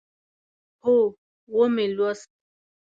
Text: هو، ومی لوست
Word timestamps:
هو، 0.83 0.97
ومی 1.57 1.87
لوست 1.97 2.29